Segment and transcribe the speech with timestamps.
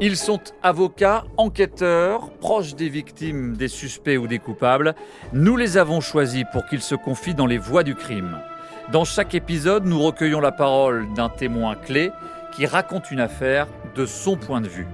[0.00, 4.94] Ils sont avocats, enquêteurs, proches des victimes, des suspects ou des coupables.
[5.32, 8.38] Nous les avons choisis pour qu'ils se confient dans les voies du crime.
[8.92, 12.12] Dans chaque épisode, nous recueillons la parole d'un témoin clé
[12.54, 13.66] qui raconte une affaire
[13.96, 14.86] de son point de vue.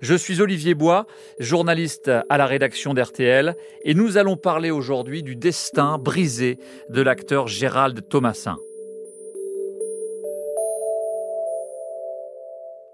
[0.00, 1.06] Je suis Olivier Bois,
[1.38, 6.58] journaliste à la rédaction d'RTL, et nous allons parler aujourd'hui du destin brisé
[6.88, 8.56] de l'acteur Gérald Thomasin.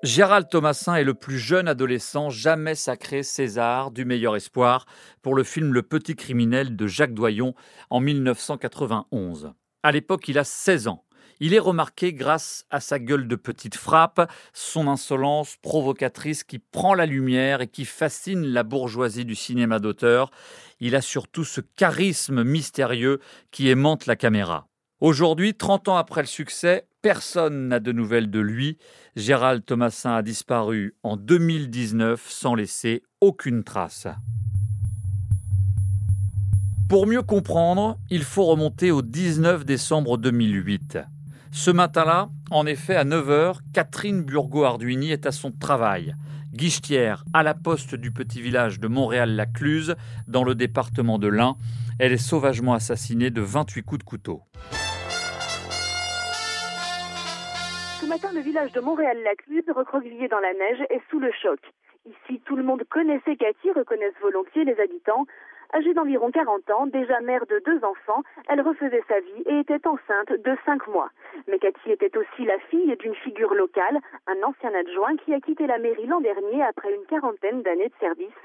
[0.05, 4.87] Gérald Thomasin est le plus jeune adolescent jamais sacré César du meilleur espoir
[5.23, 7.55] pour le film Le Petit criminel de Jacques Doyon
[7.91, 9.55] en 1991.
[9.83, 11.05] À l'époque, il a 16 ans.
[11.41, 16.95] Il est remarqué grâce à sa gueule de petite frappe, son insolence provocatrice qui prend
[16.95, 20.31] la lumière et qui fascine la bourgeoisie du cinéma d'auteur.
[20.79, 23.19] Il a surtout ce charisme mystérieux
[23.51, 24.69] qui aimante la caméra.
[25.01, 28.77] Aujourd'hui, 30 ans après le succès, Personne n'a de nouvelles de lui.
[29.15, 34.09] Gérald Thomasin a disparu en 2019 sans laisser aucune trace.
[36.89, 40.99] Pour mieux comprendre, il faut remonter au 19 décembre 2008.
[41.53, 46.17] Ce matin-là, en effet, à 9h, Catherine Burgot-Arduini est à son travail,
[46.53, 49.95] guichetière à la poste du petit village de Montréal-la-Cluse,
[50.27, 51.57] dans le département de l'Ain.
[52.01, 54.43] Elle est sauvagement assassinée de 28 coups de couteau.
[58.27, 61.61] Le village de Montréal-la-Cluse, recroquevillé dans la neige, est sous le choc.
[62.05, 65.25] Ici, tout le monde connaissait Cathy, reconnaissent volontiers les habitants.
[65.73, 69.87] Âgée d'environ 40 ans, déjà mère de deux enfants, elle refaisait sa vie et était
[69.87, 71.11] enceinte de cinq mois.
[71.47, 75.67] Mais Cathy était aussi la fille d'une figure locale, un ancien adjoint qui a quitté
[75.67, 78.41] la mairie l'an dernier après une quarantaine d'années de service.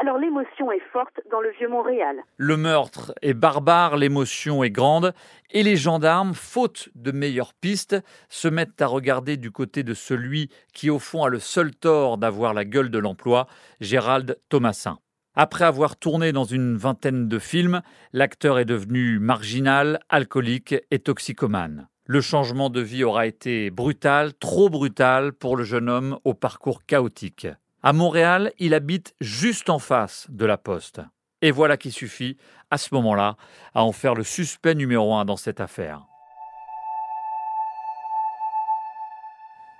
[0.00, 2.22] Alors l'émotion est forte dans le vieux Montréal.
[2.36, 5.12] Le meurtre est barbare, l'émotion est grande,
[5.50, 7.96] et les gendarmes, faute de meilleures pistes,
[8.28, 12.18] se mettent à regarder du côté de celui qui au fond a le seul tort
[12.18, 13.46] d'avoir la gueule de l'emploi,
[13.80, 14.98] Gérald Thomasin.
[15.34, 17.80] Après avoir tourné dans une vingtaine de films,
[18.12, 21.88] l'acteur est devenu marginal, alcoolique et toxicomane.
[22.04, 26.84] Le changement de vie aura été brutal, trop brutal pour le jeune homme au parcours
[26.84, 27.46] chaotique.
[27.84, 31.00] À Montréal, il habite juste en face de la poste.
[31.40, 32.36] Et voilà qui suffit,
[32.70, 33.36] à ce moment-là,
[33.74, 36.06] à en faire le suspect numéro un dans cette affaire.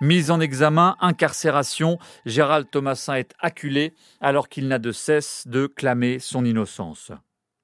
[0.01, 6.19] Mise en examen, incarcération, Gérald Thomasin est acculé alors qu'il n'a de cesse de clamer
[6.19, 7.13] son innocence.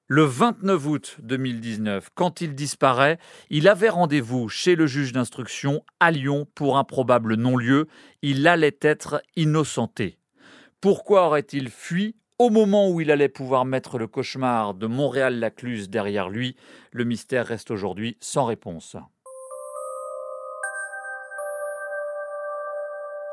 [0.06, 3.18] Le 29 août 2019, quand il disparaît,
[3.50, 7.88] il avait rendez-vous chez le juge d'instruction à Lyon pour un probable non-lieu.
[8.22, 10.19] Il allait être innocenté.
[10.80, 16.30] Pourquoi aurait-il fui au moment où il allait pouvoir mettre le cauchemar de Montréal-Lacluse derrière
[16.30, 16.56] lui?
[16.90, 18.96] Le mystère reste aujourd'hui sans réponse.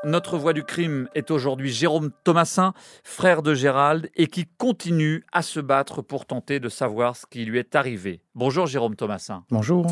[0.04, 5.40] Notre voix du crime est aujourd'hui Jérôme Thomasin, frère de Gérald, et qui continue à
[5.40, 8.20] se battre pour tenter de savoir ce qui lui est arrivé.
[8.34, 9.44] Bonjour Jérôme Thomasin.
[9.50, 9.86] Bonjour.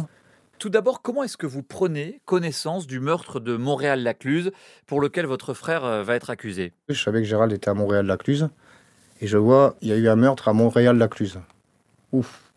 [0.59, 4.53] Tout d'abord, comment est-ce que vous prenez connaissance du meurtre de Montréal-Lacluse
[4.87, 6.73] pour lequel votre frère euh, va être accusé?
[6.89, 8.49] Je savais que Gérald était à Montréal-Lacluse
[9.21, 11.41] et je vois, il y a eu un meurtre à Montréal-Lacluse.
[12.13, 12.53] Ouf.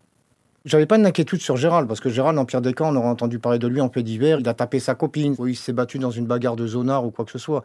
[0.63, 3.39] J'avais pas d'inquiétude sur Gérald parce que Gérald, en pire des cas, on aurait entendu
[3.39, 4.39] parler de lui en paix d'hiver.
[4.39, 7.11] Il a tapé sa copine, ou il s'est battu dans une bagarre de zonard ou
[7.11, 7.63] quoi que ce soit.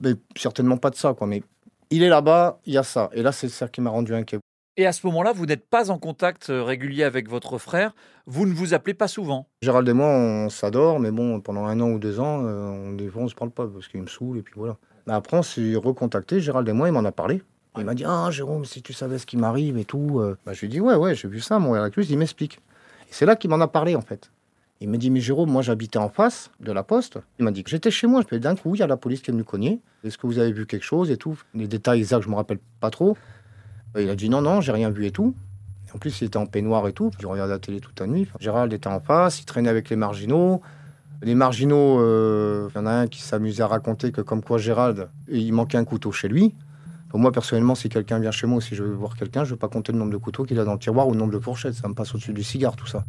[0.00, 1.26] Mais certainement pas de ça, quoi.
[1.26, 1.42] Mais
[1.90, 3.10] il est là-bas, il y a ça.
[3.12, 4.38] Et là, c'est ça qui m'a rendu inquiet.
[4.78, 7.94] Et à ce moment-là, vous n'êtes pas en contact euh, régulier avec votre frère,
[8.26, 9.46] vous ne vous appelez pas souvent.
[9.60, 13.20] Gérald et moi, on s'adore, mais bon, pendant un an ou deux ans, euh, on,
[13.20, 14.78] on se parle pas parce qu'il me saoule et puis voilà.
[15.08, 17.42] après, on s'est recontacté, Gérald et moi, il m'en a parlé.
[17.78, 20.20] Il m'a dit Ah, Jérôme, si tu savais ce qui m'arrive et tout.
[20.20, 20.36] Euh.
[20.44, 22.58] Bah, je lui ai dit Ouais, ouais, j'ai vu ça, mon Héraclus, il m'explique.
[23.08, 24.30] Et c'est là qu'il m'en a parlé, en fait.
[24.80, 27.18] Il m'a dit Mais Jérôme, moi, j'habitais en face de la poste.
[27.38, 28.22] Il m'a dit que j'étais chez moi.
[28.30, 29.80] Je D'un coup, il y a la police qui est venue.
[30.04, 31.40] Est-ce que vous avez vu quelque chose et tout?
[31.54, 33.16] Les détails exacts, je me rappelle pas trop.
[33.98, 35.34] Il a dit non, non, j'ai rien vu et tout.
[35.94, 37.10] En plus, il était en peignoir et tout.
[37.20, 38.26] Je regardais la télé toute la nuit.
[38.40, 40.62] Gérald était en face, il traînait avec les marginaux.
[41.20, 44.58] Les marginaux, euh, il y en a un qui s'amusait à raconter que comme quoi
[44.58, 46.54] Gérald, il manquait un couteau chez lui.
[47.14, 49.58] moi, personnellement, si quelqu'un vient chez moi si je veux voir quelqu'un, je ne veux
[49.58, 51.38] pas compter le nombre de couteaux qu'il a dans le tiroir ou le nombre de
[51.38, 51.74] fourchettes.
[51.74, 53.04] Ça me passe au-dessus du cigare, tout ça.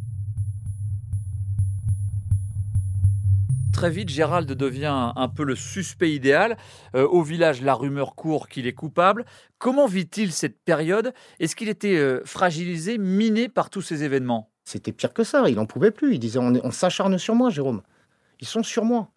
[3.74, 6.56] Très vite, Gérald devient un peu le suspect idéal.
[6.94, 9.24] Euh, au village, la rumeur court qu'il est coupable.
[9.58, 11.12] Comment vit-il cette période?
[11.40, 14.48] Est-ce qu'il était euh, fragilisé, miné par tous ces événements?
[14.62, 15.48] C'était pire que ça.
[15.48, 16.14] Il n'en pouvait plus.
[16.14, 17.82] Il disait on, s'acharne sur moi, Jérôme.
[18.38, 19.10] Ils sont sur moi.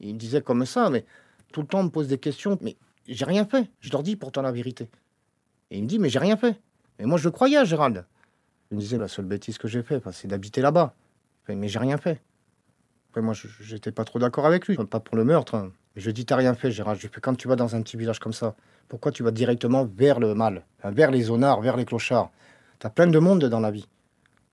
[0.00, 1.06] Il disait comme ça, mais
[1.50, 2.58] tout le temps on me pose des questions.
[2.60, 2.76] Mais
[3.08, 3.70] j'ai rien fait.
[3.80, 4.90] Je leur dis pourtant la vérité.
[5.70, 6.60] Et il me dit mais j'ai rien fait.
[6.98, 8.04] Mais moi je le croyais à Gérald.
[8.70, 10.94] Il me disait la seule bêtise que j'ai fait, c'est d'habiter là-bas.
[11.48, 12.20] Mais j'ai rien fait.
[13.18, 14.76] Après, moi, j'étais pas trop d'accord avec lui.
[14.76, 15.56] Pas pour le meurtre.
[15.56, 15.72] Hein.
[15.96, 17.00] Je dis, t'as rien fait, Gérald.
[17.00, 18.54] Je fais, quand tu vas dans un petit village comme ça,
[18.86, 22.30] pourquoi tu vas directement vers le mal, vers les zonards, vers les clochards
[22.78, 23.88] T'as plein de monde dans la vie.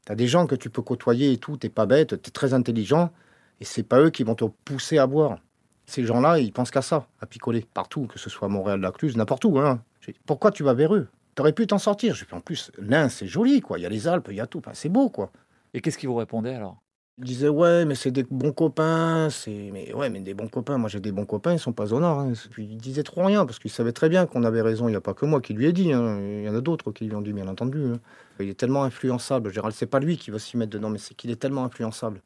[0.04, 3.12] T'as des gens que tu peux côtoyer et tout, t'es pas bête, t'es très intelligent,
[3.60, 5.38] et c'est pas eux qui vont te pousser à boire.
[5.86, 9.16] Ces gens-là, ils pensent qu'à ça, à picoler, partout, que ce soit Montréal, la Cluse,
[9.16, 9.60] n'importe où.
[9.60, 9.84] Hein.
[10.26, 11.08] Pourquoi tu vas vers eux?
[11.36, 12.16] T'aurais pu t'en sortir.
[12.32, 13.78] En plus, l'Ain, c'est joli, quoi.
[13.78, 14.64] Il y a les Alpes, il y a tout.
[14.74, 15.32] c'est beau, quoi.
[15.76, 16.82] Et qu'est-ce qu'il vous répondait alors?
[17.18, 20.78] Il disait ouais mais c'est des bons copains c'est mais ouais mais des bons copains
[20.78, 22.34] moi j'ai des bons copains ils sont pas honneurs hein.
[22.58, 25.02] il disait trop rien parce qu'il savait très bien qu'on avait raison il n'y a
[25.02, 26.20] pas que moi qui lui ai dit hein.
[26.20, 28.00] il y en a d'autres qui lui ont dit bien entendu hein.
[28.42, 31.14] il est tellement influençable Gérald c'est pas lui qui va s'y mettre dedans mais c'est
[31.14, 32.22] qu'il est tellement influençable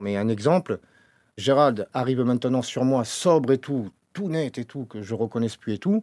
[0.00, 0.80] mais un exemple
[1.38, 5.56] Gérald arrive maintenant sur moi sobre et tout tout net et tout que je reconnaisse
[5.56, 6.02] plus et tout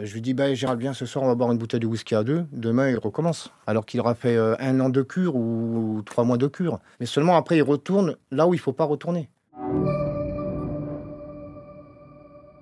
[0.00, 2.16] je lui dis, bah, Gérald, viens, ce soir, on va boire une bouteille de whisky
[2.16, 2.46] à deux.
[2.50, 3.52] Demain, il recommence.
[3.66, 6.80] Alors qu'il aura fait euh, un an de cure ou trois mois de cure.
[6.98, 9.28] Mais seulement après, il retourne là où il ne faut pas retourner.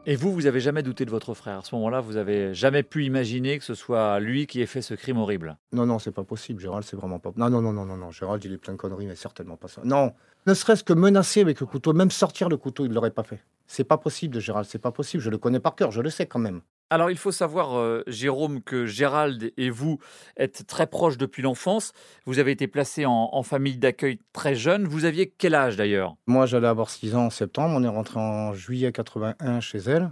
[0.04, 2.82] Et vous, vous avez jamais douté de votre frère À ce moment-là, vous avez jamais
[2.82, 6.10] pu imaginer que ce soit lui qui ait fait ce crime horrible Non, non, c'est
[6.10, 6.60] pas possible.
[6.60, 7.30] Gérald, c'est vraiment pas.
[7.36, 8.10] Non, non, non, non, non, non.
[8.10, 9.80] Gérald, il est plein de conneries, mais certainement pas ça.
[9.84, 10.12] Non,
[10.46, 13.22] ne serait-ce que menacer avec le couteau, même sortir le couteau, il ne l'aurait pas
[13.22, 13.38] fait.
[13.68, 15.22] C'est pas possible Gérald, c'est pas possible.
[15.22, 16.62] Je le connais par cœur, je le sais quand même.
[16.92, 19.98] Alors, il faut savoir, euh, Jérôme, que Gérald et vous
[20.36, 21.94] êtes très proches depuis l'enfance.
[22.26, 24.86] Vous avez été placé en, famille d'accueil très jeune.
[24.86, 26.16] Vous aviez quel âge d'ailleurs?
[26.26, 27.74] Moi, j'allais avoir 6 ans en septembre.
[27.74, 30.10] On est rentré en juillet 81 chez elle,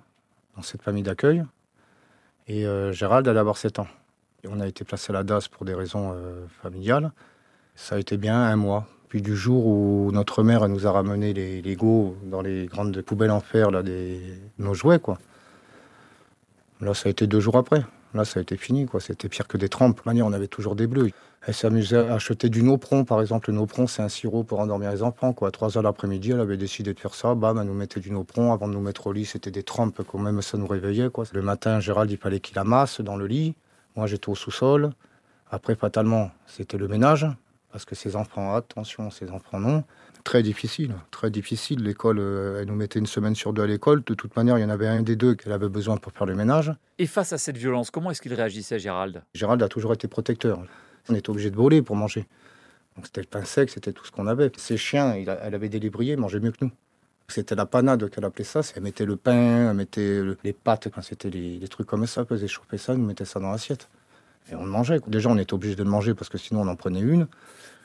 [0.56, 1.44] dans cette famille d'accueil.
[2.48, 3.88] Et euh, Gérald allait avoir 7 ans.
[4.42, 7.12] Et on a été placé à la DAS pour des raisons euh, familiales.
[7.74, 8.86] Ça a été bien un mois.
[9.10, 13.32] Puis du jour où notre mère nous a ramené les Lego dans les grandes poubelles
[13.32, 14.18] en fer, là, des,
[14.58, 15.18] nos jouets, quoi.
[16.80, 17.84] Là, ça a été deux jours après.
[18.14, 19.00] Là, ça a été fini, quoi.
[19.00, 20.04] C'était pire que des trempes.
[20.06, 21.10] manière, on avait toujours des bleus.
[21.46, 23.50] Elle s'amusait à acheter du Nopron, par exemple.
[23.50, 25.48] Le Nopron, c'est un sirop pour endormir les enfants, quoi.
[25.48, 27.34] À 3 heures l'après-midi, elle avait décidé de faire ça.
[27.34, 28.52] Bam, elle nous mettait du Nopron.
[28.52, 31.24] Avant de nous mettre au lit, c'était des trempes, quand même, ça nous réveillait, quoi.
[31.32, 33.54] Le matin, Gérald, il fallait qu'il amasse dans le lit.
[33.94, 34.90] Moi, j'étais au sous-sol.
[35.50, 37.26] Après, fatalement, c'était le ménage.
[37.72, 39.84] Parce que ces enfants, attention, ces enfants, non.
[40.24, 41.82] Très difficile, très difficile.
[41.82, 44.02] L'école, euh, elle nous mettait une semaine sur deux à l'école.
[44.04, 46.26] De toute manière, il y en avait un des deux qu'elle avait besoin pour faire
[46.26, 46.72] le ménage.
[46.98, 49.22] Et face à cette violence, comment est-ce qu'il réagissait, Gérald?
[49.34, 50.62] Gérald a toujours été protecteur.
[51.08, 52.26] On était obligé de voler pour manger.
[52.96, 54.52] Donc c'était le pain sec, c'était tout ce qu'on avait.
[54.56, 56.72] Ces chiens, elle avait des lébriers, mangeaient mieux que nous.
[57.28, 58.60] C'était la panade qu'elle appelait ça.
[58.76, 62.26] Elle mettait le pain, elle mettait les pâtes, quand c'était des trucs comme ça, elle
[62.26, 63.88] faisait chauffer ça, elle nous mettait ça dans l'assiette.
[64.50, 65.00] Et on le mangeait.
[65.06, 67.26] Déjà, on était obligé de le manger parce que sinon on en prenait une.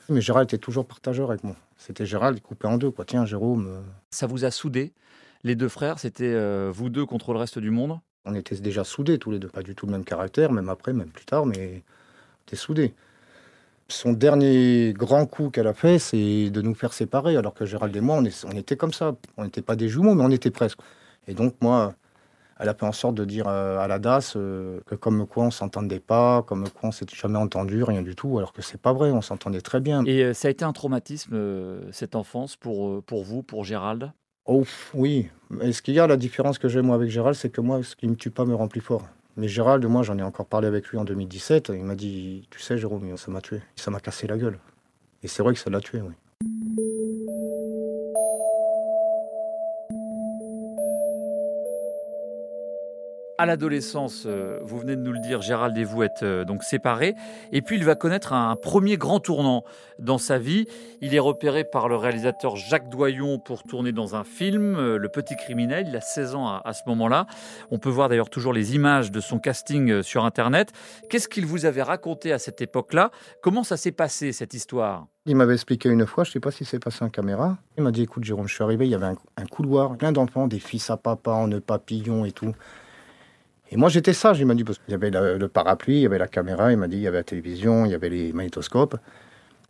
[0.08, 1.56] Mais Gérald était toujours partageur avec moi.
[1.76, 2.90] C'était Gérald coupé en deux.
[2.90, 3.04] Quoi.
[3.04, 3.66] Tiens, Jérôme.
[3.68, 3.80] Euh,
[4.10, 4.92] Ça vous a soudé
[5.44, 7.98] Les deux frères, c'était euh, vous deux contre le reste du monde?
[8.24, 9.48] On était déjà soudés tous les deux.
[9.48, 12.94] Pas du tout le même caractère, même après, même plus tard, mais on était soudés.
[13.88, 17.36] Son dernier grand coup qu'elle a fait, c'est de nous faire séparer.
[17.36, 19.14] Alors que Gérald et moi, on, on était comme ça.
[19.36, 20.78] On n'était pas des jumeaux, mais on était presque.
[21.28, 21.94] Et donc, moi,
[22.58, 25.44] elle a fait en sorte de dire euh, à la DAS euh, que comme quoi
[25.44, 28.80] on s'entendait pas, comme quoi on s'était jamais entendu, rien du tout, alors que c'est
[28.80, 30.04] pas vrai, on s'entendait très bien.
[30.04, 31.36] Et euh, ça a été un traumatisme,
[31.92, 34.12] cette enfance, pour, pour vous, pour Gérald?
[34.46, 34.64] Oh
[34.94, 35.28] oui.
[35.60, 37.82] Et ce qu'il y a, la différence que j'ai moi avec Gérald, c'est que moi,
[37.82, 39.06] ce qui me tue pas me rend plus fort.
[39.36, 41.72] Mais Gérald, moi, j'en ai encore parlé avec lui en 2017.
[41.74, 43.60] Il m'a dit, tu sais, Jérôme, ça m'a tué.
[43.74, 44.58] Ça m'a cassé la gueule.
[45.22, 46.14] Et c'est vrai que ça l'a tué, oui.
[53.38, 56.62] À l'adolescence, euh, vous venez de nous le dire, Gérald et vous êtes euh, donc
[56.62, 57.14] séparés.
[57.52, 59.62] Et puis il va connaître un premier grand tournant
[59.98, 60.66] dans sa vie.
[61.02, 65.08] Il est repéré par le réalisateur Jacques Doyon pour tourner dans un film, euh, Le
[65.10, 65.84] Petit Criminel.
[65.86, 67.26] Il a 16 ans à, ce moment-là.
[67.70, 70.72] On peut voir d'ailleurs toujours les images de son casting sur Internet.
[71.10, 73.10] Qu'est-ce qu'il vous avait raconté à cette époque-là?
[73.42, 75.08] Comment ça s'est passé cette histoire?
[75.26, 77.58] Il m'avait expliqué une fois, je ne sais pas si c'est passé en caméra.
[77.76, 80.46] Il m'a dit écoute, Jérôme, je suis arrivé, il y avait un, couloir, plein d'enfants,
[80.46, 82.54] des fils à papa en papillon et tout.
[83.70, 86.06] Et moi, j'étais sage, il m'a dit, parce qu'il y avait le parapluie, il y
[86.06, 88.32] avait la caméra, il m'a dit, il y avait la télévision, il y avait les
[88.32, 88.96] magnétoscopes.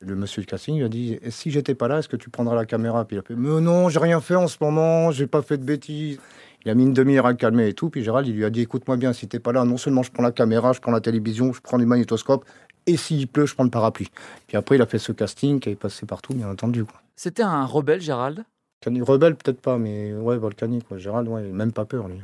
[0.00, 2.54] Le monsieur du casting lui a dit, si j'étais pas là, est-ce que tu prendras
[2.54, 3.06] la caméra?
[3.06, 5.56] Puis il a fait, mais non, j'ai rien fait en ce moment, j'ai pas fait
[5.56, 6.18] de bêtises.
[6.64, 7.88] Il a mis une demi-heure à calmer et tout.
[7.88, 10.10] Puis Gérald, il lui a dit, écoute-moi bien, si t'es pas là, non seulement je
[10.12, 12.44] prends la caméra, je prends la télévision, je prends du magnétoscope,
[12.86, 14.10] et s'il pleut, je prends le parapluie.
[14.46, 16.84] Puis après, il a fait ce casting qui est passé partout, bien entendu.
[17.14, 18.44] C'était un rebelle, Gérald?
[18.84, 20.86] Rebelle, peut-être pas, mais ouais, volcanique.
[20.86, 20.98] Quoi.
[20.98, 22.20] Gérald, ouais, même pas peur, lui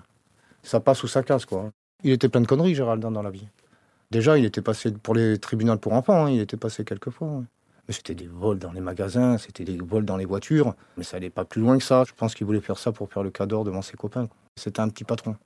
[0.62, 1.70] ça passe ou ça casse, quoi.
[2.04, 3.46] Il était plein de conneries, Gérald, dans la vie.
[4.10, 7.42] Déjà, il était passé pour les tribunaux pour enfants, hein, il était passé quelques fois.
[7.88, 11.16] Mais c'était des vols dans les magasins, c'était des vols dans les voitures, mais ça
[11.16, 12.04] allait pas plus loin que ça.
[12.06, 14.28] Je pense qu'il voulait faire ça pour faire le cadeau devant ses copains.
[14.56, 15.36] C'était un petit patron.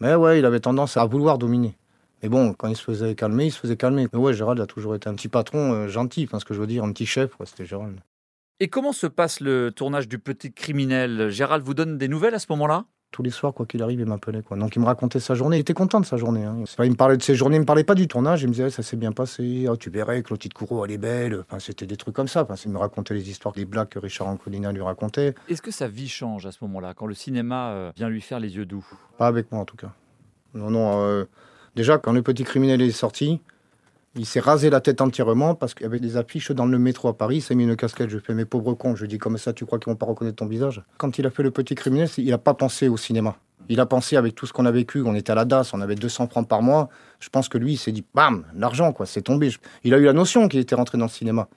[0.00, 1.76] Mais ouais, il avait tendance à vouloir dominer.
[2.22, 4.06] Mais bon, quand il se faisait calmer, il se faisait calmer.
[4.12, 6.60] Mais ouais, Gérald a toujours été un petit patron euh, gentil, enfin ce que je
[6.60, 8.00] veux dire, un petit chef, c'était Gérald.
[8.60, 11.30] Et comment se passe le tournage du Petit Criminel?
[11.30, 12.84] Gérald vous donne des nouvelles à ce moment-là?
[13.14, 14.42] Tous les soirs, quoi qu'il arrive, il m'appelait.
[14.42, 14.56] Quoi.
[14.56, 15.58] Donc il me racontait sa journée.
[15.58, 16.42] Il était content de sa journée.
[16.42, 16.64] Hein.
[16.82, 18.42] Il me parlait de ses journées, il me parlait pas du tournage.
[18.42, 19.66] Il me disait ça s'est bien passé.
[19.70, 21.44] Oh, tu verrais, Clotilde Courreau, elle est belle.
[21.48, 22.42] Enfin, c'était des trucs comme ça.
[22.42, 25.36] Enfin, il me racontait les histoires, des blagues que Richard Ancolina lui racontait.
[25.48, 28.40] Est-ce que sa vie change à ce moment-là, quand le cinéma euh, vient lui faire
[28.40, 28.84] les yeux doux?
[29.16, 29.92] Pas avec moi en tout cas.
[30.54, 31.04] Non, non.
[31.04, 31.24] Euh,
[31.76, 33.40] déjà, quand le petit criminel est sorti,
[34.16, 37.08] il s'est rasé la tête entièrement parce qu'il y avait des affiches dans le métro
[37.08, 37.36] à Paris.
[37.36, 38.10] Il s'est mis une casquette.
[38.10, 38.94] Je fais mes pauvres cons.
[38.94, 40.82] Je dis comme ça, tu crois qu'ils vont pas reconnaître ton visage?
[40.98, 43.36] Quand il a fait le petit criminel, il n'a pas pensé au cinéma.
[43.68, 45.02] Il a pensé avec tout ce qu'on a vécu.
[45.02, 46.88] On était à la DAS, on avait 200 francs par mois.
[47.18, 49.50] Je pense que lui, il s'est dit, bam, l'argent, quoi, c'est tombé.
[49.82, 51.48] Il a eu la notion qu'il était rentré dans le cinéma.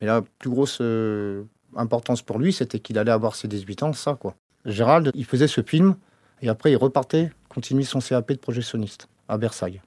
[0.00, 1.44] Mais la plus grosse euh,
[1.76, 4.34] importance pour lui, c'était qu'il allait avoir ses 18 ans, ça, quoi.
[4.64, 5.96] Gérald, il faisait ce film
[6.42, 9.80] et après, il repartait, continuer son CAP de projectionniste à Versailles.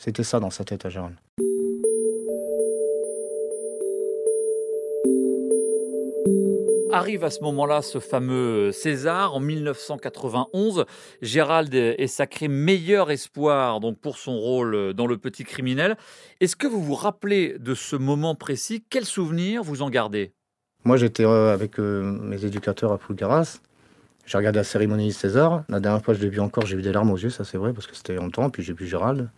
[0.00, 1.14] C'était ça dans sa tête à Gérald.
[6.90, 10.86] Arrive à ce moment-là ce fameux César en 1991.
[11.20, 15.98] Gérald est sacré meilleur espoir donc pour son rôle dans Le Petit Criminel.
[16.40, 18.82] Est-ce que vous vous rappelez de ce moment précis?
[18.88, 20.32] Quel souvenir vous en gardez?
[20.84, 23.60] Moi j'étais euh, avec euh, mes éducateurs à Fulgaras.
[24.24, 25.64] J'ai regardé la cérémonie César.
[25.68, 27.58] La dernière fois je l'ai vu encore, j'ai eu des larmes aux yeux, ça c'est
[27.58, 28.48] vrai, parce que c'était longtemps.
[28.48, 29.28] Puis j'ai vu Gérald.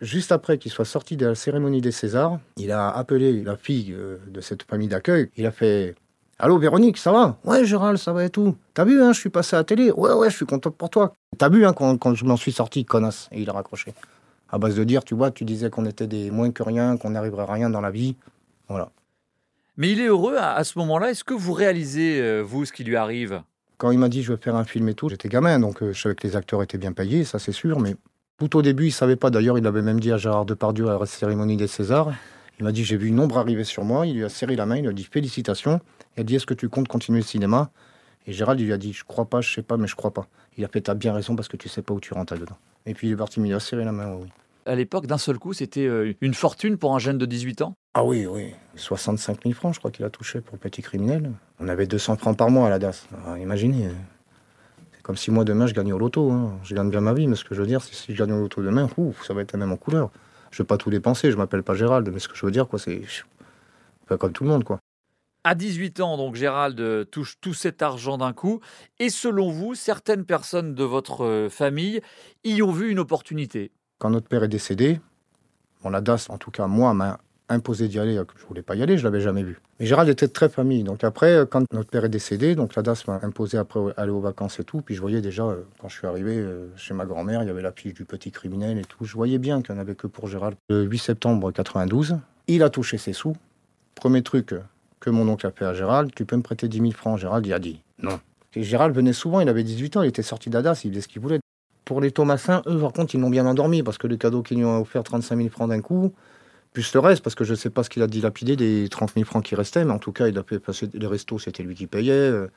[0.00, 3.92] Juste après qu'il soit sorti de la cérémonie des Césars, il a appelé la fille
[3.92, 5.30] euh, de cette famille d'accueil.
[5.36, 5.94] Il a fait
[6.38, 7.36] Allô Véronique, ça va?
[7.44, 8.56] Ouais Gérald, ça va et tout.
[8.72, 9.90] T'as vu, hein, je suis passé à la télé.
[9.90, 11.12] Ouais, ouais, je suis content pour toi.
[11.36, 13.28] T'as vu, hein, quand, je m'en suis sorti, connasse.
[13.30, 13.92] Et il a raccroché.
[14.48, 17.10] À base de dire, tu vois, tu disais qu'on était des moins que rien, qu'on
[17.10, 18.16] n'arriverait à rien dans la vie.
[18.68, 18.90] Voilà.
[19.76, 21.10] Mais il est heureux à, ce moment-là.
[21.10, 23.42] Est-ce que vous réalisez, euh, vous, ce qui lui arrive?
[23.76, 25.92] Quand il m'a dit je veux faire un film et tout, j'étais gamin, donc euh,
[25.92, 27.96] je savais que les acteurs étaient bien payés, ça c'est sûr, mais
[28.40, 29.28] tout au début, il savait pas.
[29.28, 32.10] D'ailleurs, il avait même dit à Gérard Depardieu à la cérémonie des Césars.
[32.58, 34.06] Il m'a dit j'ai vu une ombre arriver sur moi.
[34.06, 34.76] Il lui a serré la main.
[34.76, 35.80] Il lui a dit félicitations.
[36.16, 37.70] Il a dit est-ce que tu comptes continuer le cinéma?
[38.26, 40.12] Et Gérald il lui a dit je crois pas, je sais pas, mais je crois
[40.12, 40.26] pas.
[40.56, 42.56] Il a fait t'as bien raison parce que tu sais pas où tu rentres dedans.
[42.86, 44.14] Et puis il est parti, il lui a serré la main.
[44.14, 44.28] Oui.
[44.64, 47.74] À l'époque, d'un seul coup, c'était euh, une fortune pour un jeune de 18 ans?
[47.94, 48.54] Ah oui, oui.
[48.76, 51.32] 65 000 francs, je crois qu'il a touché pour le petit criminel.
[51.60, 53.06] On avait 200 francs par mois à la DAS.
[53.38, 53.88] imaginez
[55.10, 56.30] comme si moi demain je gagne au loto.
[56.30, 56.56] Hein.
[56.62, 58.30] Je gagne bien ma vie, mais ce que je veux dire, c'est si je gagne
[58.30, 60.08] au loto demain, ouf, ça va être la même en couleur.
[60.52, 62.68] Je vais pas tout dépenser, je m'appelle pas Gérald, mais ce que je veux dire,
[62.68, 63.02] quoi, c'est
[64.06, 64.78] pas comme tout le monde, quoi.
[65.42, 68.60] À 18 ans, donc Gérald euh, touche tout cet argent d'un coup.
[69.00, 72.00] Et selon vous, certaines personnes de votre euh, famille
[72.44, 73.72] y ont vu une opportunité?
[73.98, 75.00] Quand notre père est décédé,
[75.82, 77.18] bon, la DAS, en tout cas moi, m'a
[77.50, 78.14] imposé d'y aller.
[78.36, 79.60] Je voulais pas y aller, je l'avais jamais vu.
[79.78, 80.82] Mais Gérald était très famille.
[80.82, 84.20] Donc après, quand notre père est décédé, donc la DAS m'a imposé après aller aux
[84.20, 84.80] vacances et tout.
[84.80, 87.50] Puis je voyais déjà, euh, quand je suis arrivé euh, chez ma grand-mère, il y
[87.50, 89.04] avait la fiche du petit criminel et tout.
[89.04, 90.56] Je voyais bien qu'il n'y en avait que pour Gérald.
[90.68, 93.36] Le 8 septembre 92, il a touché ses sous.
[93.94, 94.54] Premier truc
[95.00, 97.46] que mon oncle a fait à Gérald, tu peux me prêter 10 000 francs Gérald,
[97.46, 98.20] il a dit non.
[98.54, 101.08] Et Gérald venait souvent, il avait 18 ans, il était sorti d'Adas, il faisait ce
[101.08, 101.38] qu'il voulait.
[101.84, 104.58] Pour les Thomasins, eux, par contre, ils l'ont bien endormi parce que le cadeau qu'ils
[104.58, 106.12] lui ont offert 35 000 francs d'un coup,
[106.72, 109.14] plus le reste, parce que je ne sais pas ce qu'il a dilapidé des 30
[109.14, 111.74] 000 francs qui restaient, mais en tout cas, il a passer les restos, c'était lui
[111.74, 112.50] qui payait, euh,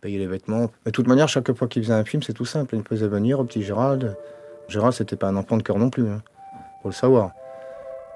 [0.00, 0.70] payait les vêtements.
[0.84, 2.76] Mais de toute manière, chaque fois qu'il faisait un film, c'est tout simple.
[2.76, 4.16] Il me faisait venir au petit Gérald.
[4.68, 6.22] Gérald, c'était pas un enfant de cœur non plus, hein,
[6.82, 7.32] faut le savoir.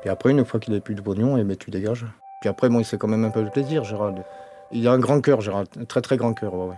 [0.00, 2.06] Puis après, une fois qu'il n'avait plus de pognon, et eh ben, tu dégages.
[2.40, 4.22] Puis après, bon, il s'est quand même un peu de plaisir, Gérald.
[4.70, 6.68] Il a un grand cœur, Gérald, un très très grand cœur, ouais.
[6.68, 6.76] ouais.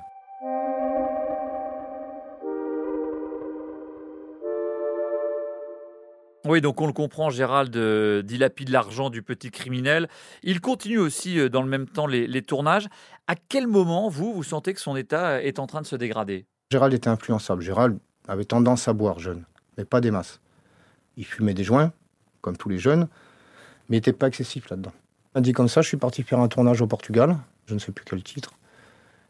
[6.47, 10.09] Oui, donc on le comprend, Gérald euh, dilapide l'argent du petit criminel.
[10.43, 12.87] Il continue aussi euh, dans le même temps les, tournages.
[13.27, 16.45] À quel moment, vous, vous sentez que son état est en train de se dégrader?
[16.71, 17.63] Gérald était influençable.
[17.63, 17.99] Gérald
[18.29, 19.45] avait tendance à boire jeune,
[19.79, 20.41] mais pas des masses.
[21.17, 21.93] Il fumait des joints,
[22.43, 23.09] comme tous les jeunes,
[23.89, 24.93] mais n'était pas excessif là-dedans.
[25.35, 27.91] On dit comme ça, je suis parti faire un tournage au Portugal, je ne sais
[27.91, 28.53] plus quel titre.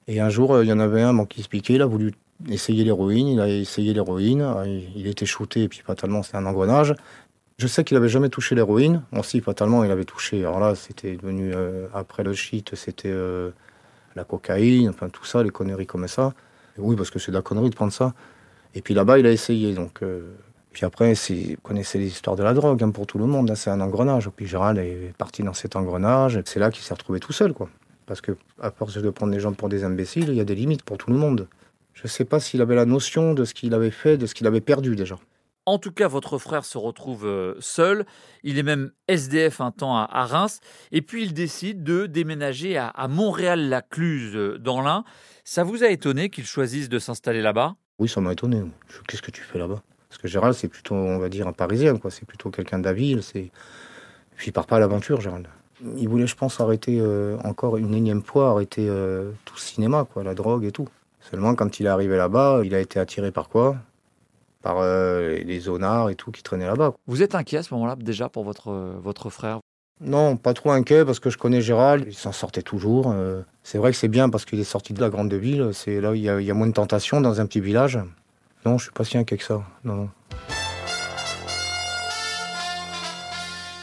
[0.08, 2.12] Et un jour, euh, il y en avait un qui expliquait, il a voulu
[2.48, 4.44] essayé l'héroïne, il a essayé l'héroïne,
[4.94, 6.94] il était shooté et puis fatalement c'était un engrenage.
[7.56, 9.02] Je sais qu'il avait jamais touché l'héroïne.
[9.12, 10.40] Bon, si, fatalement, il avait touché.
[10.40, 13.50] Alors là, c'était devenu, euh, après le shit, c'était euh,
[14.16, 16.34] la cocaïne, enfin tout ça, les conneries comme ça.
[16.78, 18.12] oui, parce que c'est de la connerie de prendre ça.
[18.74, 19.72] Et puis là-bas, il a essayé.
[19.72, 20.34] Donc, euh,
[20.72, 23.48] Puis après, vous connaissez les histoires de la drogue hein, pour tout le monde.
[23.50, 24.28] Hein, c'est un engrenage.
[24.30, 26.40] Puis Gérald est parti dans cet engrenage.
[26.46, 27.52] C'est là qu'il s'est retrouvé tout seul.
[27.52, 27.68] quoi.
[28.06, 30.56] Parce que, à force de prendre les gens pour des imbéciles, il y a des
[30.56, 31.46] limites pour tout le monde.
[31.94, 34.34] Je ne sais pas s'il avait la notion de ce qu'il avait fait, de ce
[34.34, 35.16] qu'il avait perdu déjà.
[35.66, 38.04] En tout cas, votre frère se retrouve euh, seul.
[38.42, 40.60] Il est même SDF un temps à, Reims.
[40.92, 45.04] Et puis, il décide de déménager à, Montréal-la-Cluse, euh, dans l'Ain.
[45.44, 47.76] Ça vous a étonné qu'il choisisse de s'installer là-bas?
[47.98, 48.62] Oui, ça m'a étonné.
[49.08, 49.82] Qu'est-ce que tu fais là-bas?
[50.10, 51.96] Parce que Gérald, c'est plutôt, on va dire, un Parisien.
[51.96, 52.10] quoi.
[52.10, 53.22] C'est plutôt quelqu'un de la ville.
[53.22, 53.50] C'est...
[54.44, 55.48] il part pas à l'aventure, Gérald.
[55.96, 60.06] Il voulait, je pense, arrêter euh, encore une énième fois, arrêter euh, tout le cinéma,
[60.12, 60.88] quoi, la drogue et tout.
[61.30, 63.76] Seulement, quand il est arrivé là-bas, il a été attiré par quoi?
[64.62, 66.94] Par euh, les zonards et tout qui traînaient là-bas.
[67.06, 68.70] Vous êtes inquiet à ce moment-là déjà pour votre,
[69.02, 69.60] votre frère?
[70.00, 73.12] Non, pas trop inquiet parce que je connais Gérald, il s'en sortait toujours.
[73.12, 73.42] euh.
[73.62, 76.10] c'est vrai que c'est bien parce qu'il est sorti de la grande ville, c'est là
[76.10, 77.98] où il y, a, il y a moins de tentations dans un petit village.
[78.66, 79.62] Non, je suis pas si inquiet que ça.
[79.84, 80.08] Non, non.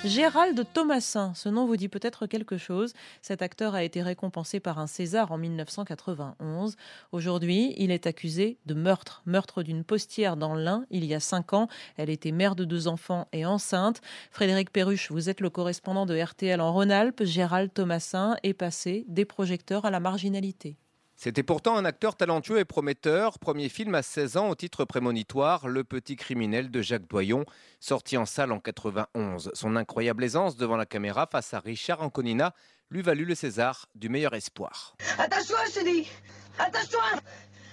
[0.03, 2.93] Gérald Thomasin, ce nom vous dit peut-être quelque chose.
[3.21, 6.75] Cet acteur a été récompensé par un César en 1991.
[7.11, 9.21] Aujourd'hui, il est accusé de meurtre.
[9.27, 11.67] Meurtre d'une postière dans l'Ain il y a cinq ans.
[11.97, 14.01] Elle était mère de deux enfants et enceinte.
[14.31, 17.23] Frédéric Perruche, vous êtes le correspondant de RTL en Rhône-Alpes.
[17.23, 20.77] Gérald Thomasin est passé des projecteurs à la marginalité.
[21.23, 23.37] C'était pourtant un acteur talentueux et prometteur.
[23.37, 27.45] Premier film à 16 ans au titre prémonitoire, Le Petit Criminel de Jacques Doyon,
[27.79, 29.51] sorti en salle en 91.
[29.53, 32.55] Son incroyable aisance devant la caméra face à Richard Anconina
[32.89, 34.95] lui valut le César du meilleur espoir.
[35.19, 36.09] Attache-toi, je te dis
[36.57, 37.03] Attache-toi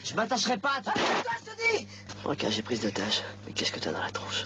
[0.05, 1.89] Je m'attacherai pas Attache-toi, je te dis
[2.27, 3.23] Ok, j'ai prise d'otage.
[3.47, 4.45] Mais qu'est-ce que t'as dans la tronche?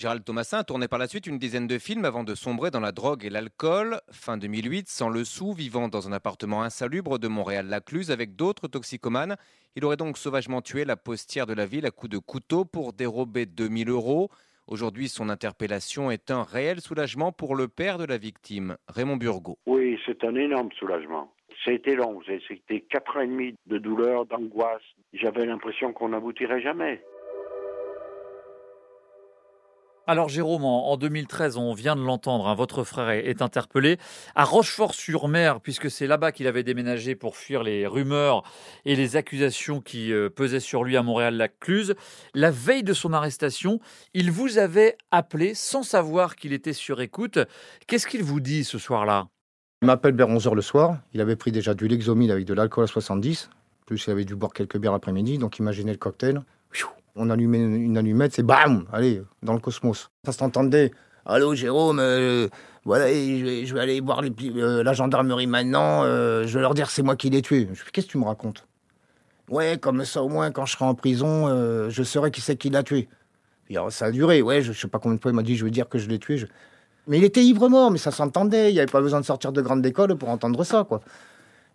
[0.00, 2.80] Gérald Thomasin a tourné par la suite une dizaine de films avant de sombrer dans
[2.80, 4.00] la drogue et l'alcool.
[4.10, 9.36] Fin 2008, sans le sou, vivant dans un appartement insalubre de Montréal-Lacluse avec d'autres toxicomanes,
[9.76, 12.94] il aurait donc sauvagement tué la postière de la ville à coups de couteau pour
[12.94, 14.30] dérober 2000 euros.
[14.66, 19.58] Aujourd'hui, son interpellation est un réel soulagement pour le père de la victime, Raymond Burgot.
[19.66, 21.30] Oui, c'est un énorme soulagement.
[21.66, 24.80] Été long, c'était quatre ans et demi de douleur, d'angoisse.
[25.12, 27.02] J'avais l'impression qu'on n'aboutirait jamais.
[30.06, 33.98] Alors Jérôme, en 2013, on vient de l'entendre, hein, votre frère est, interpellé
[34.34, 38.42] à Rochefort-sur-Mer, puisque c'est là-bas qu'il avait déménagé pour fuir les rumeurs
[38.84, 41.94] et les accusations qui euh, pesaient sur lui à Montréal-Lacluse.
[42.34, 43.78] La veille de son arrestation,
[44.14, 47.38] il vous avait appelé sans savoir qu'il était sur écoute.
[47.86, 49.28] Qu'est-ce qu'il vous dit ce soir-là?
[49.82, 50.98] Il m'appelle vers 11h le soir.
[51.12, 53.50] Il avait pris déjà du Lexomil avec de l'alcool à 70.
[53.86, 55.38] Plus, il avait dû boire quelques bières l'après-midi.
[55.38, 56.42] Donc, imaginez le cocktail.
[57.22, 60.10] On allumait une allumette, c'est bam Allez, dans le cosmos.
[60.24, 60.90] Ça s'entendait.
[61.26, 62.48] Allô, Jérôme, euh,
[62.86, 66.02] voilà, je vais, aller voir euh, la gendarmerie maintenant.
[66.04, 67.68] Euh, je vais leur dire c'est moi qui l'ai tué.
[67.74, 68.66] Je qu'est-ce que tu me racontes?
[69.50, 71.48] Ouais, comme ça, au moins, quand je serai en prison,
[71.90, 73.06] je saurai qui c'est qui l'a tué.
[73.90, 75.64] Ça a duré, ouais, je, je sais pas combien de fois il m'a dit je
[75.66, 76.42] vais dire que je l'ai tué.
[77.06, 78.70] Mais il était ivre-mort, mais ça s'entendait.
[78.70, 81.02] Il n'y avait pas besoin de sortir de grande école pour entendre ça, quoi.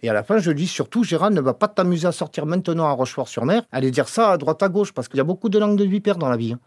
[0.06, 2.86] Et à la fin, je dis surtout, Gérald ne va pas t'amuser à sortir maintenant
[2.86, 5.58] à Rochefort-sur-Mer, aller dire ça à droite à gauche, parce qu'il y a beaucoup de
[5.58, 6.54] langues de vipère dans la vie.
[6.54, 6.60] hein.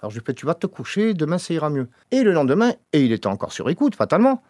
[0.00, 1.88] Alors je lui fais, tu vas te coucher, demain ça ira mieux.
[2.12, 4.44] Et le lendemain, et il était encore sur écoute, fatalement.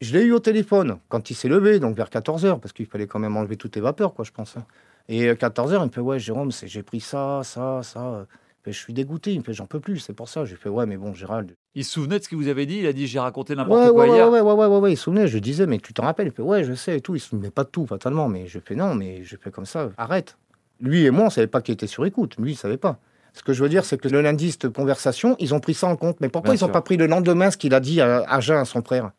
[0.00, 3.08] Je l'ai eu au téléphone quand il s'est levé, donc vers 14h, parce qu'il fallait
[3.08, 4.56] quand même enlever toutes les vapeurs, quoi, je pense.
[4.56, 4.64] hein.
[5.08, 8.24] Et 14h, il me fait, ouais, Jérôme, j'ai pris ça, ça, ça.
[8.66, 10.44] Je suis dégoûté, il me fait, j'en peux plus, c'est pour ça.
[10.44, 12.78] J'ai fait, ouais, mais bon, Gérald, Il se souvenait de ce qu'il vous avait dit
[12.80, 14.30] Il a dit j'ai raconté n'importe Ouais, quoi ouais, ouais, hier.
[14.30, 16.26] ouais, ouais, ouais, ouais, ouais, il se souvenait, je disais, mais tu t'en rappelles?
[16.26, 17.14] Il fait, ouais, je sais et tout.
[17.14, 19.64] Il se souvenait pas de tout, fatalement, mais je fais, non, mais je fais comme
[19.64, 20.36] ça, arrête.
[20.80, 22.36] Lui et moi, on savait pas qu'il était sur écoute.
[22.38, 22.98] Lui, il savait pas.
[23.32, 25.86] Ce que je veux dire, c'est que le lundi, cette conversation, ils ont pris ça
[25.86, 26.18] en compte.
[26.20, 28.40] Mais pourquoi Bien ils n'ont pas pris le lendemain ce qu'il a dit à, à
[28.40, 29.12] Jean, à son frère?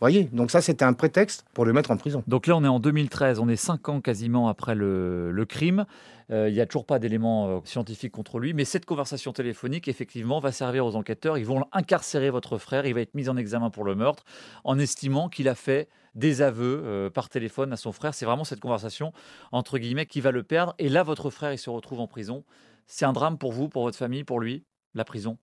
[0.00, 2.22] Voyez Donc ça, c'était un prétexte pour le mettre en prison.
[2.26, 5.86] Donc là, on est en 2013, on est cinq ans quasiment après le, le crime.
[6.30, 9.88] Euh, Il n'y a toujours pas d'éléments euh, scientifiques contre lui, mais cette conversation téléphonique,
[9.88, 11.38] effectivement, va servir aux enquêteurs.
[11.38, 14.24] Ils vont incarcérer votre frère, il va être mis en examen pour le meurtre,
[14.64, 18.14] en estimant qu'il a fait des aveux euh, par téléphone à son frère.
[18.14, 19.12] C'est vraiment cette conversation,
[19.52, 20.74] entre guillemets, qui va le perdre.
[20.78, 22.44] Et là, votre frère, il se retrouve en prison.
[22.86, 25.38] C'est un drame pour vous, pour votre famille, pour lui, la prison?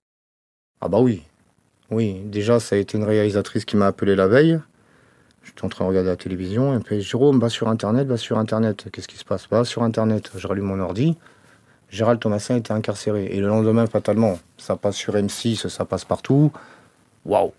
[0.81, 1.23] Ah bah oui.
[1.93, 4.59] Oui, déjà, ça a été une réalisatrice qui m'a appelé la veille.
[5.43, 6.73] J'étais en train de regarder la télévision.
[6.73, 8.87] Me fait Jérôme, va sur Internet, va sur Internet.
[8.91, 9.47] Qu'est-ce qui se passe?
[9.49, 10.31] Va sur Internet.
[10.35, 11.15] Je rallume mon ordi.
[11.89, 13.25] Gérald Thomasin était incarcéré.
[13.25, 16.51] Et le lendemain, fatalement, ça passe sur M6, ça passe partout.
[17.25, 17.53] Waouh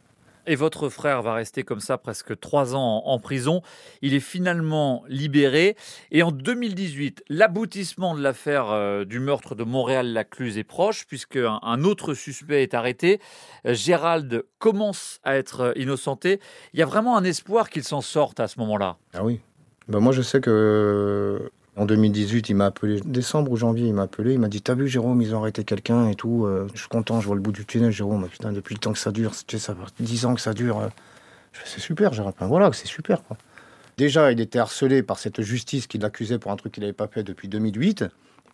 [0.47, 3.63] Et votre frère va rester comme ça presque trois ans en, prison.
[4.03, 5.77] Il est finalement libéré.
[6.11, 11.59] Et en 2018, l'aboutissement de l'affaire euh, du meurtre de Montréal-Lacluse est proche, puisque un,
[11.63, 13.21] un autre suspect est arrêté.
[13.67, 16.41] Euh, Gérald commence à être euh, innocenté.
[16.73, 18.97] Il y a vraiment un espoir qu'il s'en sorte à ce moment-là.
[19.15, 19.41] Ah oui.
[19.89, 24.03] Ben moi, je sais que en 2018, il m'a appelé, décembre ou janvier, il m'a
[24.03, 26.45] appelé, il m'a dit T'as vu, Jérôme, ils ont arrêté quelqu'un et tout.
[26.45, 28.29] euh, je suis content, je vois le bout du tunnel, Jérôme.
[28.29, 30.55] Putain, depuis le temps que ça dure, tu sais, ça fait 10 ans que ça
[30.55, 30.79] dure.
[30.79, 30.89] euh.
[31.65, 32.35] C'est super, Gérald.
[32.41, 33.37] Voilà, c'est super, quoi.
[33.97, 37.07] Déjà, il était harcelé par cette justice qui l'accusait pour un truc qu'il n'avait pas
[37.07, 38.05] fait depuis 2008.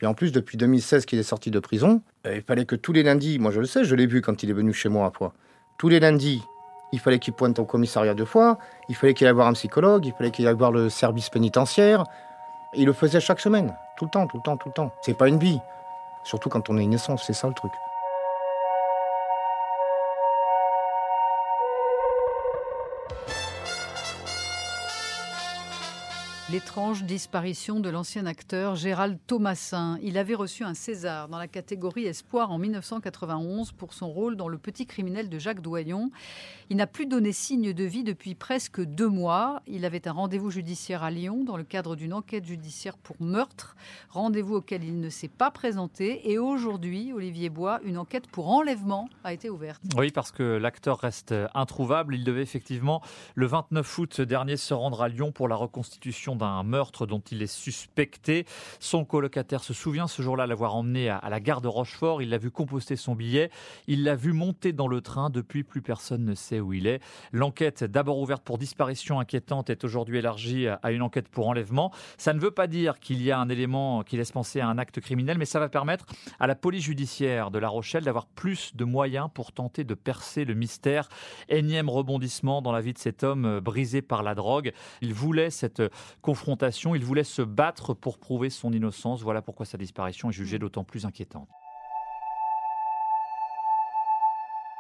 [0.03, 2.93] Et en plus, depuis 2016 qu'il est sorti de prison, euh, il fallait que tous
[2.93, 5.07] les lundis, moi je le sais, je l'ai vu quand il est venu chez moi
[5.07, 5.13] à
[5.79, 6.43] tous les lundis,
[6.93, 10.05] il fallait qu'il pointe au commissariat deux fois, il fallait qu'il aille voir un psychologue,
[10.07, 12.05] il fallait qu'il aille voir le service pénitentiaire.
[12.73, 14.93] Il le faisait chaque semaine, tout le temps, tout le temps, tout le temps.
[15.01, 15.61] C'est pas une vie.
[16.23, 17.73] Surtout quand on est innocent, c'est ça le truc.
[26.53, 30.01] L'étrange disparition de l'ancien acteur Gérald Thomasin.
[30.03, 34.49] Il avait reçu un César dans la catégorie Espoir en 1991 pour son rôle dans
[34.49, 36.11] Le Petit criminel de Jacques Doyon.
[36.69, 39.63] Il n'a plus donné signe de vie depuis presque deux mois.
[39.69, 43.77] Il avait un rendez-vous judiciaire à Lyon dans le cadre d'une enquête judiciaire pour meurtre,
[44.09, 46.33] rendez-vous auquel il ne s'est pas présenté.
[46.33, 49.83] Et aujourd'hui, Olivier Bois, une enquête pour enlèvement a été ouverte.
[49.97, 52.17] Oui, parce que l'acteur reste introuvable.
[52.17, 53.03] Il devait effectivement,
[53.37, 57.43] le 29 août dernier, se rendre à Lyon pour la reconstitution d'un meurtre dont il
[57.43, 58.47] est suspecté.
[58.81, 62.23] Son colocataire se souvient ce jour-là l'avoir emmené à la gare de Rochefort.
[62.23, 63.51] Il l'a vu composter son billet.
[63.87, 65.31] Il l'a vu monter dans le train.
[65.31, 67.01] Depuis, plus personne ne sait où il est.
[67.33, 71.93] L'enquête, d'abord ouverte pour disparition inquiétante, est aujourd'hui élargie à une enquête pour enlèvement.
[72.19, 74.79] Ça ne veut pas dire qu'il y a un élément qui laisse penser à un
[74.79, 76.07] acte criminel, mais ça va permettre
[76.39, 80.45] à la police judiciaire de La Rochelle d'avoir plus de moyens pour tenter de percer
[80.45, 81.09] le mystère.
[81.49, 84.73] Énième rebondissement dans la vie de cet homme brisé par la drogue.
[85.03, 85.83] Il voulait cette
[86.31, 86.95] confrontation.
[86.95, 89.21] Il voulait se battre pour prouver son innocence.
[89.23, 91.49] Voilà pourquoi sa disparition est jugée d'autant plus inquiétante.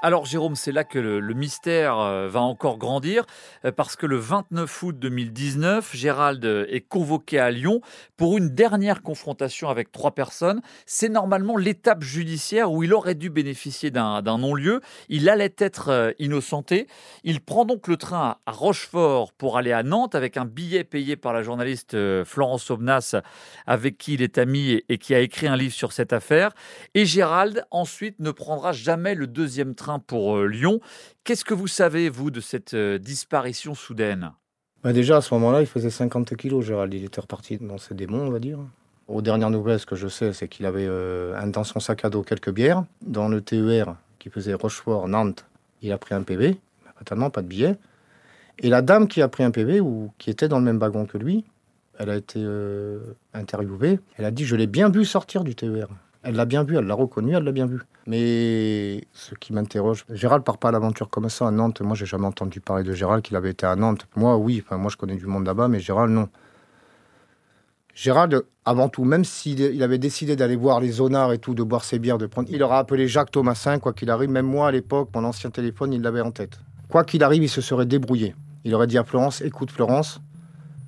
[0.03, 3.27] Alors Jérôme, c'est là que le, mystère euh, va encore grandir,
[3.67, 7.83] euh, parce que le 29 août 2019, Gérald euh, est convoqué à Lyon
[8.17, 10.63] pour une dernière confrontation avec trois personnes.
[10.87, 14.81] C'est normalement l'étape judiciaire où il aurait dû bénéficier d'un non-lieu.
[15.11, 16.87] Il allait être innocenté.
[17.23, 21.17] Il prend donc le train à Rochefort pour aller à Nantes avec un billet payé
[21.17, 23.17] par la journaliste Florence Obnas,
[23.67, 26.53] avec qui il est ami et qui a écrit un livre sur cette affaire.
[26.95, 30.81] Et Gérald, ensuite, ne prendra jamais le deuxième train pour euh, Lyon.
[31.25, 34.33] Qu'est-ce que vous savez, vous, de cette euh, disparition soudaine?
[34.83, 36.93] Bah Déjà, à ce moment-là, il faisait 50 kilos, Gérald.
[36.95, 38.59] Il était reparti dans ses démons, on va dire.
[39.09, 42.11] Aux dernières nouvelles, ce que je sais, c'est qu'il avait euh, dans son sac à
[42.11, 42.85] dos quelques bières.
[43.03, 45.45] Dans le TER qui faisait Rochefort-Nantes,
[45.83, 47.77] il a pris un PV, pas tellement, pas de billet.
[48.59, 51.07] Et la dame qui a pris un PV, ou qui était dans le même wagon
[51.07, 51.45] que lui,
[51.99, 52.45] elle a été
[53.33, 53.99] interviewée.
[54.19, 55.89] Elle a dit Je l'ai bien vu sortir du TER.
[56.23, 57.81] Elle l'a bien vu, elle l'a reconnu, elle l'a bien vu.
[58.07, 61.81] Mais ce qui m'interroge, Gérald part pas à l'aventure comme ça à Nantes.
[61.81, 64.07] Moi, j'ai jamais entendu parler de Gérald qu'il avait été à Nantes.
[64.17, 66.29] Moi, oui, moi je connais du monde là-bas, mais Gérald, non.
[67.95, 71.85] Gérald, avant tout, même s'il avait décidé d'aller voir les zonards et tout, de boire
[71.85, 74.31] ses bières, de prendre, il aura appelé Jacques Thomasin, quoi qu'il arrive.
[74.31, 76.61] Même moi, à l'époque, mon ancien téléphone, il l'avait en tête.
[76.89, 78.35] Quoi qu'il arrive, il se serait débrouillé.
[78.65, 80.21] Il aurait dit à Florence, écoute Florence,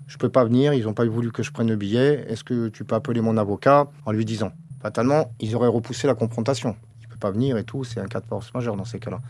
[0.07, 2.27] je peux pas venir, ils n'ont pas voulu que je prenne le billet.
[2.29, 4.53] Est-ce que tu peux appeler mon avocat en lui disant?
[4.83, 6.77] Fatalement, ils auraient repoussé la confrontation.
[7.01, 8.99] Il ne peut pas venir et tout, c'est un cas de force majeure dans ces
[8.99, 9.21] cas-là.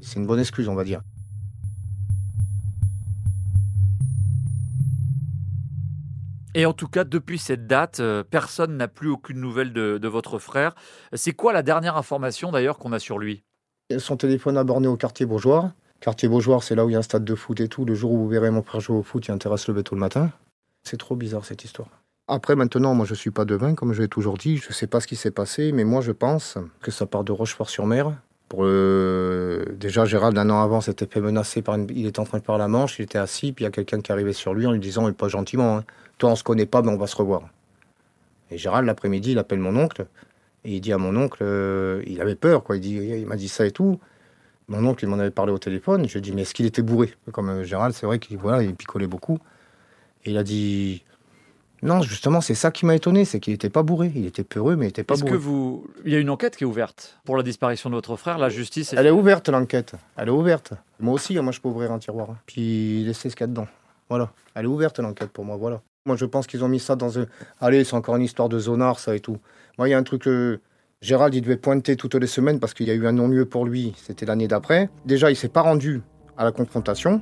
[0.00, 1.02] C'est une bonne excuse, on va dire.
[6.54, 10.38] Et en tout cas, depuis cette date, euh, personne n'a plus aucune nouvelle de, votre
[10.38, 10.74] frère.
[11.12, 13.42] C'est quoi la dernière information d'ailleurs qu'on a sur lui?
[13.98, 15.72] Son téléphone a borné au quartier bourgeois.
[16.00, 17.84] Quartier bourgeois, c'est là où il y a un stade de foot et tout.
[17.84, 20.00] Le jour où vous verrez mon frère jouer au foot, il intéresse le tôt le
[20.00, 20.30] matin.
[20.84, 21.88] C'est trop bizarre cette histoire.
[22.28, 24.56] Après, maintenant, moi, je ne suis pas devin, comme je l'ai toujours dit.
[24.56, 27.22] Je ne sais pas ce qui s'est passé, mais moi, je pense que ça part
[27.22, 28.12] de Rochefort-sur-Mer.
[28.48, 31.86] Pour Déjà, Gérald, un an avant, s'était fait menacer par une...
[31.90, 33.72] Il était en train de faire la manche, il était assis, puis il y a
[33.72, 35.84] quelqu'un qui arrivait sur lui en lui disant, pas gentiment, hein.
[36.18, 37.48] toi, on se connaît pas, mais on va se revoir.
[38.50, 40.06] Et Gérald, l'après-midi, il appelle mon oncle,
[40.64, 42.76] et il dit à mon oncle, euh, il avait peur, quoi.
[42.76, 44.00] Il, dit, il m'a dit ça et tout.
[44.66, 46.08] Mon oncle, il m'en avait parlé au téléphone.
[46.08, 47.14] Je lui ai dit, mais est-ce qu'il était bourré?
[47.30, 49.38] Comme euh, Gérald, c'est vrai qu'il voilà, il picolait beaucoup.
[50.24, 51.04] Et il a dit,
[51.82, 54.10] non, justement, c'est ça qui m'a étonné, c'est qu'il n'était pas bourré.
[54.14, 55.26] Il était peureux, mais il n'était pas bourré.
[55.26, 55.86] Est-ce que vous...
[56.04, 58.48] Il y a une enquête qui est ouverte pour la disparition de votre frère, la
[58.48, 59.92] justice Elle est ouverte, l'enquête.
[60.16, 60.72] Elle est ouverte.
[61.00, 62.30] Moi aussi, hein, moi, je peux ouvrir un tiroir.
[62.30, 62.38] Hein.
[62.46, 63.68] Puis laisser ce qu'il y a dedans.
[64.08, 64.30] Voilà.
[64.54, 65.82] Elle est ouverte, l'enquête, pour moi, voilà.
[66.06, 67.26] Moi, je pense qu'ils ont mis ça dans un...
[67.60, 69.38] Allez, c'est encore une histoire de zonard, ça et tout.
[69.76, 70.22] Moi, il y a un truc...
[70.22, 70.60] que
[71.02, 73.66] Gérald, il devait pointer toutes les semaines parce qu'il y a eu un non-lieu pour
[73.66, 73.94] lui.
[73.96, 74.88] C'était l'année d'après.
[75.04, 76.00] Déjà, il s'est pas rendu
[76.38, 77.20] à la confrontation.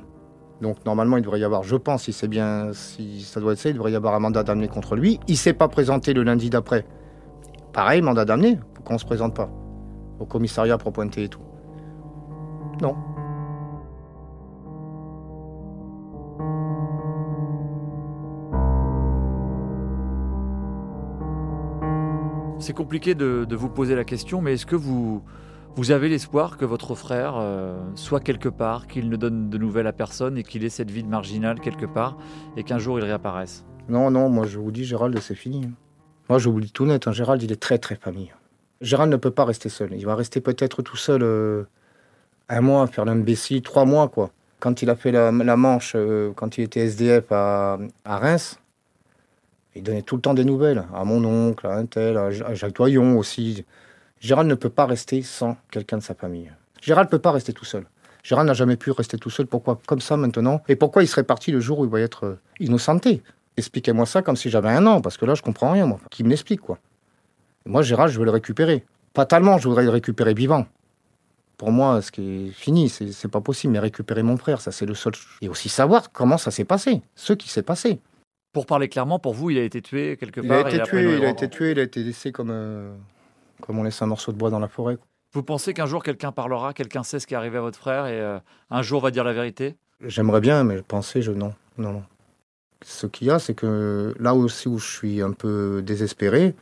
[0.61, 3.59] Donc normalement, il devrait y avoir, je pense, si c'est bien, si ça doit être
[3.59, 5.19] ça, il devrait y avoir un mandat d'amener contre lui.
[5.27, 6.85] Il s'est pas présenté le lundi d'après.
[7.73, 8.57] Pareil, mandat d'amener.
[8.73, 9.49] Pourquoi on se présente pas
[10.19, 11.41] au commissariat pour pointer et tout
[12.81, 12.95] Non.
[22.59, 25.21] C'est compliqué de, vous poser la question, mais est-ce que vous,
[25.75, 29.87] vous avez l'espoir que votre frère euh, soit quelque part, qu'il ne donne de nouvelles
[29.87, 32.17] à personne et qu'il ait cette vie de marginal quelque part
[32.55, 35.69] et qu'un jour il réapparaisse Non, non, moi je vous dis, Gérald, c'est fini.
[36.29, 38.31] Moi je vous dis tout net, hein, Gérald, il est très très famille.
[38.79, 39.93] Gérald ne peut pas rester seul.
[39.93, 41.63] Il va rester peut-être tout seul euh,
[42.47, 44.31] un mois, faire l'imbécile, trois mois, quoi.
[44.59, 48.59] Quand il a fait la, manche, euh, quand il était SDF à, Reims,
[49.75, 52.75] il donnait tout le temps des nouvelles à mon oncle, à un tel, à Jacques
[52.75, 53.65] Doyon aussi.
[54.25, 56.51] Gérald ne peut pas rester sans quelqu'un de sa famille.
[56.81, 57.85] Gérald ne peut pas rester tout seul.
[58.23, 59.45] Gérald n'a jamais pu rester tout seul.
[59.45, 60.63] Pourquoi comme ça maintenant?
[60.67, 63.21] Et pourquoi il serait parti le jour où il va être euh, innocenté?
[63.55, 65.99] Expliquez-moi ça comme si j'avais un an, parce que là, je comprends rien, moi.
[66.09, 66.79] Qui me l'explique, quoi.
[67.67, 68.83] Moi, Gérald, je veux le récupérer.
[69.13, 70.65] Pas tellement, je voudrais le récupérer vivant.
[71.57, 73.73] Pour moi, ce qui est fini, c'est pas possible.
[73.73, 75.13] Mais récupérer mon frère, ça, c'est le seul.
[75.41, 77.99] Et aussi savoir comment ça s'est passé, ce qui s'est passé.
[78.53, 80.83] Pour parler clairement, pour vous, il a été tué quelque Il part a et été
[80.83, 82.91] tué, il a été tué, il a été laissé comme, euh,
[83.61, 84.97] comme on laisse un morceau de bois dans la forêt.
[85.33, 88.05] Vous pensez qu'un jour quelqu'un parlera, quelqu'un sait ce qui est arrivé à votre frère
[88.07, 88.39] et euh,
[88.69, 89.75] un jour va dire la vérité?
[90.01, 92.03] J'aimerais bien, mais penser, je non, non, non.
[92.83, 96.55] Ce qu'il y a, c'est que là aussi où je suis un peu désespéré,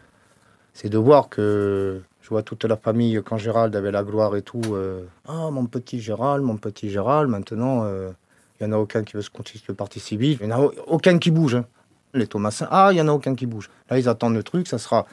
[0.74, 4.42] c'est de voir que je vois toute la famille quand Gérald avait la gloire et
[4.42, 4.62] tout.
[4.72, 7.30] euh, ah, mon petit Gérald, mon petit Gérald.
[7.30, 8.12] Maintenant, euh,
[8.60, 10.38] il y en a aucun qui veut se constituer le parti civil.
[10.42, 11.56] Il n'y en a au- aucun qui bouge.
[11.56, 11.66] hein.
[12.14, 13.70] Les Thomasins, ah, il y en a aucun qui bouge.
[13.90, 15.06] Là, ils attendent le truc, ça sera.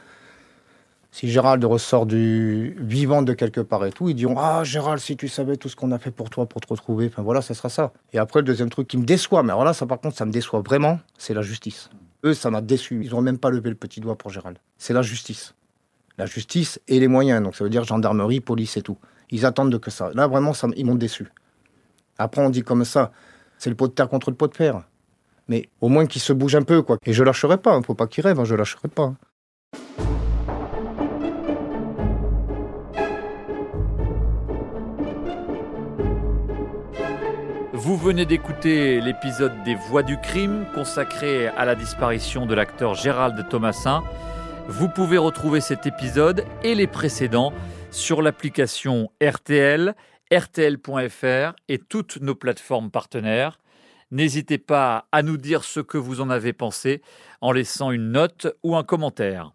[1.13, 5.17] Si Gérald ressort du vivant de quelque part et tout, ils diront Ah, Gérald, si
[5.17, 7.07] tu savais tout ce qu'on a fait pour toi, pour te retrouver.
[7.09, 7.93] Enfin voilà, ça sera ça.
[8.13, 10.25] Et après, le deuxième truc qui me déçoit, mais alors là, ça par contre, ça
[10.25, 11.91] me déçoit vraiment, c'est la justice.
[12.25, 13.01] Eux, ça m'a déçu.
[13.05, 14.59] Ils n'ont même pas levé le petit doigt pour Gérald.
[14.79, 15.55] C'est la justice.
[16.17, 17.43] La justice et les moyens.
[17.43, 18.99] Donc ça veut dire gendarmerie, police et tout.
[19.31, 20.11] Ils attendent de que ça.
[20.15, 21.27] Là, vraiment, ça, ils m'ont déçu.
[22.19, 23.11] Après, on dit comme ça
[23.59, 24.83] c'est le pot de terre contre le pot de fer.
[25.49, 26.97] Mais au moins qu'ils se bougent un peu, quoi.
[27.05, 27.77] Et je lâcherai pas.
[27.77, 29.03] Il faut pas qu'ils rêvent, hein, je lâcherai pas.
[29.03, 29.17] hein.
[37.83, 43.49] Vous venez d'écouter l'épisode des Voix du crime consacré à la disparition de l'acteur Gérald
[43.49, 44.05] Thomasin.
[44.69, 47.55] Vous pouvez retrouver cet épisode et les précédents
[47.91, 49.95] sur l'application RTL,
[50.31, 53.59] RTL.fr et toutes nos plateformes partenaires.
[54.11, 57.01] N'hésitez pas à nous dire ce que vous en avez pensé
[57.41, 59.53] en laissant une note ou un commentaire.